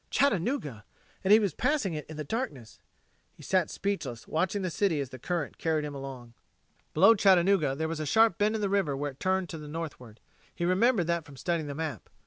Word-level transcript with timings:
Chattanooga! 0.09 0.83
And 1.23 1.31
he 1.31 1.37
was 1.39 1.53
passing 1.53 1.93
it 1.93 2.07
in 2.09 2.17
the 2.17 2.23
darkness! 2.23 2.79
He 3.35 3.43
sat 3.43 3.69
speechless 3.69 4.27
watching 4.27 4.63
the 4.63 4.71
city 4.71 4.99
as 4.99 5.09
the 5.09 5.19
current 5.19 5.59
carried 5.59 5.85
him 5.85 5.93
along. 5.93 6.33
Below 6.95 7.13
Chattanooga 7.13 7.75
there 7.75 7.87
was 7.87 7.99
a 7.99 8.07
sharp 8.07 8.39
bend 8.39 8.55
in 8.55 8.61
the 8.61 8.67
river 8.67 8.97
where 8.97 9.11
it 9.11 9.19
turned 9.19 9.47
to 9.49 9.59
the 9.59 9.67
northward. 9.67 10.19
He 10.55 10.65
remembered 10.65 11.05
that 11.05 11.23
from 11.23 11.37
studying 11.37 11.67
the 11.67 11.75
map. 11.75 12.09